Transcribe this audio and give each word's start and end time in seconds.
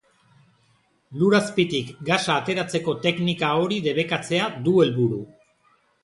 Lur 1.17 1.33
azpitik 1.39 1.91
gasa 2.07 2.37
ateratzeko 2.43 2.95
teknika 3.03 3.51
hori 3.65 3.77
debekatzea 3.89 4.47
du 4.69 4.73
helburu. 4.85 5.21